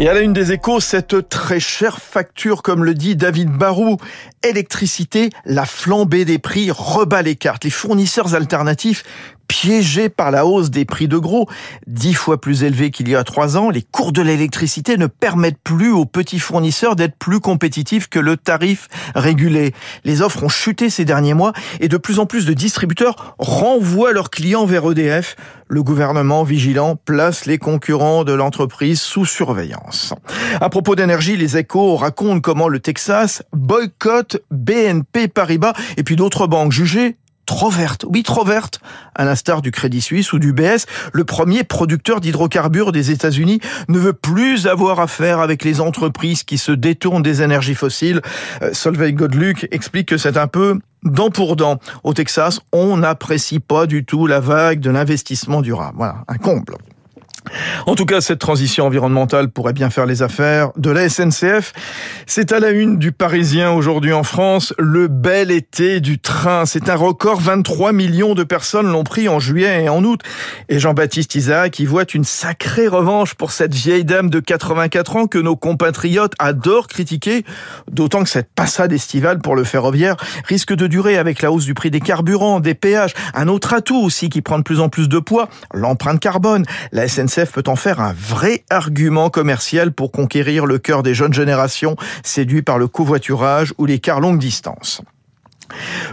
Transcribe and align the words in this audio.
Et 0.00 0.08
à 0.08 0.14
la 0.14 0.20
une 0.20 0.32
des 0.32 0.52
échos, 0.52 0.80
cette 0.80 1.28
très 1.28 1.60
chère 1.60 1.98
facture, 1.98 2.62
comme 2.62 2.84
le 2.84 2.94
dit 2.94 3.16
David 3.16 3.50
Barou, 3.50 3.98
électricité, 4.42 5.28
la 5.44 5.66
flambée 5.66 6.24
des 6.24 6.38
prix 6.38 6.70
rebat 6.70 7.20
les 7.20 7.36
cartes. 7.36 7.64
Les 7.64 7.70
fournisseurs 7.70 8.34
alternatifs 8.34 9.04
piégés 9.50 10.08
par 10.08 10.30
la 10.30 10.46
hausse 10.46 10.70
des 10.70 10.84
prix 10.84 11.08
de 11.08 11.18
gros, 11.18 11.48
dix 11.88 12.14
fois 12.14 12.40
plus 12.40 12.62
élevés 12.62 12.92
qu'il 12.92 13.08
y 13.08 13.16
a 13.16 13.24
trois 13.24 13.56
ans, 13.56 13.68
les 13.68 13.82
cours 13.82 14.12
de 14.12 14.22
l'électricité 14.22 14.96
ne 14.96 15.08
permettent 15.08 15.58
plus 15.64 15.90
aux 15.90 16.04
petits 16.04 16.38
fournisseurs 16.38 16.94
d'être 16.94 17.16
plus 17.16 17.40
compétitifs 17.40 18.08
que 18.08 18.20
le 18.20 18.36
tarif 18.36 18.86
régulé. 19.16 19.74
Les 20.04 20.22
offres 20.22 20.44
ont 20.44 20.48
chuté 20.48 20.88
ces 20.88 21.04
derniers 21.04 21.34
mois 21.34 21.52
et 21.80 21.88
de 21.88 21.96
plus 21.96 22.20
en 22.20 22.26
plus 22.26 22.46
de 22.46 22.52
distributeurs 22.52 23.34
renvoient 23.40 24.12
leurs 24.12 24.30
clients 24.30 24.66
vers 24.66 24.88
EDF. 24.88 25.34
Le 25.66 25.82
gouvernement 25.82 26.44
vigilant 26.44 26.94
place 26.94 27.44
les 27.44 27.58
concurrents 27.58 28.22
de 28.22 28.32
l'entreprise 28.32 29.00
sous 29.00 29.26
surveillance. 29.26 30.14
À 30.60 30.68
propos 30.68 30.94
d'énergie, 30.94 31.36
les 31.36 31.56
échos 31.56 31.96
racontent 31.96 32.40
comment 32.40 32.68
le 32.68 32.78
Texas 32.78 33.42
boycotte 33.52 34.36
BNP 34.52 35.26
Paribas 35.26 35.72
et 35.96 36.04
puis 36.04 36.14
d'autres 36.14 36.46
banques 36.46 36.70
jugées 36.70 37.16
trop 37.50 37.68
verte. 37.68 38.06
Oui, 38.08 38.22
trop 38.22 38.44
verte. 38.44 38.78
À 39.12 39.24
l'instar 39.24 39.60
du 39.60 39.72
Crédit 39.72 40.00
Suisse 40.00 40.32
ou 40.32 40.38
du 40.38 40.52
BS, 40.52 40.86
le 41.12 41.24
premier 41.24 41.64
producteur 41.64 42.20
d'hydrocarbures 42.20 42.92
des 42.92 43.10
États-Unis 43.10 43.58
ne 43.88 43.98
veut 43.98 44.12
plus 44.12 44.68
avoir 44.68 45.00
affaire 45.00 45.40
avec 45.40 45.64
les 45.64 45.80
entreprises 45.80 46.44
qui 46.44 46.58
se 46.58 46.70
détournent 46.70 47.24
des 47.24 47.42
énergies 47.42 47.74
fossiles. 47.74 48.20
Euh, 48.62 48.72
Solveig 48.72 49.14
Godluc 49.14 49.66
explique 49.72 50.06
que 50.06 50.16
c'est 50.16 50.36
un 50.36 50.46
peu 50.46 50.78
dent 51.02 51.30
pour 51.30 51.56
dent. 51.56 51.80
Au 52.04 52.14
Texas, 52.14 52.60
on 52.70 52.98
n'apprécie 52.98 53.58
pas 53.58 53.86
du 53.86 54.04
tout 54.04 54.28
la 54.28 54.38
vague 54.38 54.78
de 54.78 54.90
l'investissement 54.90 55.60
durable. 55.60 55.96
Voilà, 55.96 56.18
un 56.28 56.36
comble. 56.36 56.76
En 57.86 57.94
tout 57.94 58.06
cas, 58.06 58.20
cette 58.20 58.38
transition 58.38 58.86
environnementale 58.86 59.48
pourrait 59.50 59.72
bien 59.72 59.90
faire 59.90 60.06
les 60.06 60.22
affaires 60.22 60.70
de 60.76 60.90
la 60.90 61.08
SNCF. 61.08 61.72
C'est 62.26 62.52
à 62.52 62.60
la 62.60 62.70
une 62.70 62.98
du 62.98 63.12
Parisien 63.12 63.72
aujourd'hui 63.72 64.12
en 64.12 64.22
France, 64.22 64.74
le 64.78 65.08
bel 65.08 65.50
été 65.50 66.00
du 66.00 66.18
train. 66.18 66.66
C'est 66.66 66.88
un 66.88 66.96
record, 66.96 67.40
23 67.40 67.92
millions 67.92 68.34
de 68.34 68.44
personnes 68.44 68.86
l'ont 68.86 69.04
pris 69.04 69.28
en 69.28 69.38
juillet 69.38 69.84
et 69.84 69.88
en 69.88 70.04
août. 70.04 70.20
Et 70.68 70.78
Jean-Baptiste 70.78 71.34
Isaac 71.34 71.78
y 71.78 71.86
voit 71.86 72.04
une 72.12 72.24
sacrée 72.24 72.88
revanche 72.88 73.34
pour 73.34 73.52
cette 73.52 73.74
vieille 73.74 74.04
dame 74.04 74.30
de 74.30 74.40
84 74.40 75.16
ans 75.16 75.26
que 75.26 75.38
nos 75.38 75.56
compatriotes 75.56 76.34
adorent 76.38 76.88
critiquer, 76.88 77.44
d'autant 77.90 78.22
que 78.22 78.28
cette 78.28 78.50
passade 78.54 78.92
estivale 78.92 79.40
pour 79.40 79.56
le 79.56 79.64
ferroviaire 79.64 80.16
risque 80.44 80.74
de 80.74 80.86
durer 80.86 81.18
avec 81.18 81.42
la 81.42 81.50
hausse 81.52 81.64
du 81.64 81.74
prix 81.74 81.90
des 81.90 82.00
carburants, 82.00 82.60
des 82.60 82.74
péages. 82.74 83.14
Un 83.34 83.48
autre 83.48 83.74
atout 83.74 84.00
aussi 84.00 84.28
qui 84.28 84.42
prend 84.42 84.58
de 84.58 84.62
plus 84.62 84.80
en 84.80 84.88
plus 84.88 85.08
de 85.08 85.18
poids, 85.18 85.48
l'empreinte 85.72 86.20
carbone. 86.20 86.64
La 86.92 87.08
Peut 87.30 87.62
en 87.68 87.76
faire 87.76 88.00
un 88.00 88.12
vrai 88.12 88.64
argument 88.70 89.30
commercial 89.30 89.92
pour 89.92 90.10
conquérir 90.10 90.66
le 90.66 90.78
cœur 90.78 91.04
des 91.04 91.14
jeunes 91.14 91.32
générations 91.32 91.94
séduits 92.24 92.62
par 92.62 92.76
le 92.76 92.88
covoiturage 92.88 93.72
ou 93.78 93.86
les 93.86 94.00
longue 94.20 94.40
distance. 94.40 95.00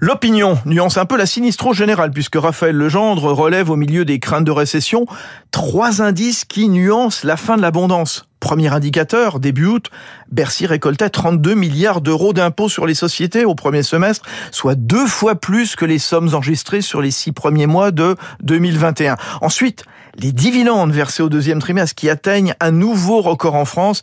L'opinion 0.00 0.58
nuance 0.64 0.96
un 0.96 1.04
peu 1.04 1.18
la 1.18 1.26
sinistro 1.26 1.74
générale 1.74 2.10
puisque 2.10 2.36
Raphaël 2.36 2.74
Legendre 2.74 3.30
relève 3.30 3.68
au 3.68 3.76
milieu 3.76 4.06
des 4.06 4.18
craintes 4.18 4.44
de 4.44 4.50
récession 4.50 5.04
trois 5.50 6.00
indices 6.00 6.46
qui 6.46 6.70
nuancent 6.70 7.24
la 7.24 7.36
fin 7.36 7.58
de 7.58 7.62
l'abondance. 7.62 8.26
Premier 8.40 8.68
indicateur, 8.68 9.38
début 9.38 9.66
août, 9.66 9.90
Bercy 10.30 10.66
récoltait 10.66 11.10
32 11.10 11.54
milliards 11.54 12.00
d'euros 12.00 12.32
d'impôts 12.32 12.70
sur 12.70 12.86
les 12.86 12.94
sociétés 12.94 13.44
au 13.44 13.54
premier 13.54 13.82
semestre, 13.82 14.26
soit 14.50 14.74
deux 14.74 15.06
fois 15.06 15.34
plus 15.34 15.76
que 15.76 15.84
les 15.84 15.98
sommes 15.98 16.34
enregistrées 16.34 16.80
sur 16.80 17.02
les 17.02 17.10
six 17.10 17.32
premiers 17.32 17.66
mois 17.66 17.90
de 17.90 18.16
2021. 18.42 19.16
Ensuite, 19.42 19.84
les 20.18 20.32
dividendes 20.32 20.92
versés 20.92 21.22
au 21.22 21.28
deuxième 21.28 21.60
trimestre 21.60 21.94
qui 21.94 22.10
atteignent 22.10 22.54
un 22.60 22.70
nouveau 22.70 23.20
record 23.20 23.54
en 23.54 23.64
France. 23.64 24.02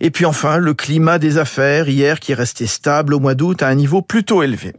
Et 0.00 0.10
puis 0.10 0.24
enfin, 0.24 0.58
le 0.58 0.74
climat 0.74 1.18
des 1.18 1.38
affaires 1.38 1.88
hier 1.88 2.20
qui 2.20 2.32
est 2.32 2.36
resté 2.36 2.66
stable 2.66 3.14
au 3.14 3.20
mois 3.20 3.34
d'août 3.34 3.62
à 3.62 3.68
un 3.68 3.74
niveau 3.74 4.02
plutôt 4.02 4.42
élevé. 4.42 4.74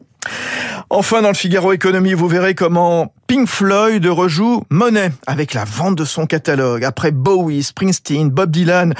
Enfin, 0.90 1.22
dans 1.22 1.28
le 1.28 1.34
Figaro 1.34 1.74
Économie, 1.74 2.14
vous 2.14 2.30
verrez 2.30 2.56
comment 2.56 3.14
Pink 3.28 3.48
Floyd 3.48 4.06
rejoue 4.06 4.64
Monet 4.70 5.12
avec 5.26 5.54
la 5.54 5.66
vente 5.66 5.96
de 5.96 6.06
son 6.06 6.26
catalogue. 6.26 6.86
Après 6.86 7.12
Bowie, 7.12 7.64
Springsteen, 7.64 8.30
Bob 8.30 8.52
Dylan, 8.52 8.94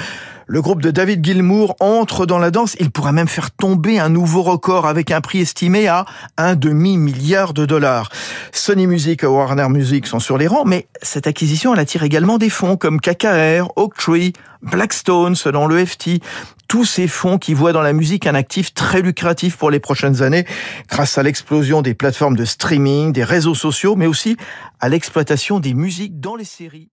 le 0.48 0.62
groupe 0.62 0.80
de 0.80 0.90
David 0.90 1.22
Gilmour 1.22 1.76
entre 1.78 2.24
dans 2.24 2.38
la 2.38 2.50
danse. 2.50 2.74
Il 2.80 2.90
pourrait 2.90 3.12
même 3.12 3.28
faire 3.28 3.50
tomber 3.50 3.98
un 3.98 4.08
nouveau 4.08 4.42
record 4.42 4.86
avec 4.86 5.10
un 5.10 5.20
prix 5.20 5.40
estimé 5.40 5.86
à 5.88 6.06
un 6.38 6.56
demi-milliard 6.56 7.52
de 7.52 7.66
dollars. 7.66 8.08
Sony 8.50 8.86
Music 8.86 9.22
et 9.22 9.26
Warner 9.26 9.68
Music 9.68 10.06
sont 10.06 10.20
sur 10.20 10.38
les 10.38 10.46
rangs, 10.46 10.64
mais 10.64 10.88
cette 11.02 11.26
acquisition, 11.26 11.74
elle 11.74 11.80
attire 11.80 12.02
également 12.02 12.38
des 12.38 12.48
fonds 12.48 12.78
comme 12.78 12.98
KKR, 12.98 13.70
Oaktree, 13.76 14.32
Blackstone, 14.62 15.36
selon 15.36 15.66
le 15.66 15.84
FT. 15.84 16.22
Tous 16.66 16.86
ces 16.86 17.08
fonds 17.08 17.38
qui 17.38 17.52
voient 17.52 17.72
dans 17.72 17.82
la 17.82 17.92
musique 17.92 18.26
un 18.26 18.34
actif 18.34 18.72
très 18.72 19.02
lucratif 19.02 19.56
pour 19.56 19.70
les 19.70 19.80
prochaines 19.80 20.22
années, 20.22 20.46
grâce 20.88 21.18
à 21.18 21.22
l'explosion 21.22 21.82
des 21.82 21.94
plateformes 21.94 22.36
de 22.36 22.44
streaming, 22.46 23.12
des 23.12 23.24
réseaux 23.24 23.54
sociaux, 23.54 23.96
mais 23.96 24.06
aussi 24.06 24.36
à 24.80 24.88
l'exploitation 24.88 25.60
des 25.60 25.74
musiques 25.74 26.20
dans 26.20 26.36
les 26.36 26.44
séries. 26.44 26.90